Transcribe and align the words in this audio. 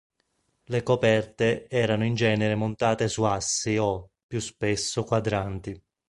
Le 0.63 0.81
coperte 0.81 1.69
erano 1.69 2.03
in 2.05 2.15
genere 2.15 2.55
montate 2.55 3.07
su 3.07 3.21
assi 3.21 3.77
o, 3.77 4.09
più 4.25 4.39
spesso, 4.39 5.03
quadranti. 5.03 5.79